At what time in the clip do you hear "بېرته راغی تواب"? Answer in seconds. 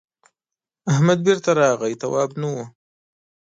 1.25-2.31